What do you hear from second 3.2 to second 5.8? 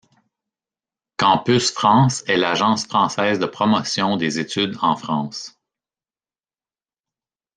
de promotion des études en France.